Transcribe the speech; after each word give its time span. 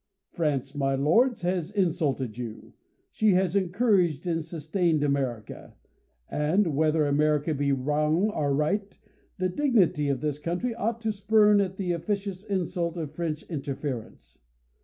France, 0.31 0.73
my 0.73 0.95
lords, 0.95 1.43
has 1.43 1.69
insulted 1.69 2.35
you; 2.35 2.73
she 3.11 3.33
has 3.33 3.53
iencour 3.53 3.69
•aged 3.99 4.25
and 4.25 4.43
sustained 4.43 5.03
America; 5.03 5.75
and 6.27 6.73
whether 6.75 7.05
America 7.05 7.53
be 7.53 7.71
wrong 7.71 8.31
or 8.31 8.51
right, 8.51 8.97
the 9.37 9.47
dignity 9.47 10.09
of 10.09 10.19
this 10.19 10.39
country 10.39 10.73
ought 10.73 11.01
to 11.01 11.11
spurn 11.13 11.61
at 11.61 11.77
the 11.77 11.91
officious 11.91 12.43
insult 12.43 12.97
of 12.97 13.13
French 13.13 13.43
interference. 13.43 14.39